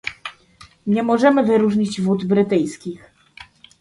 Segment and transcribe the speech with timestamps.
[0.87, 3.11] "nie możemy wyróżnić wód brytyjskich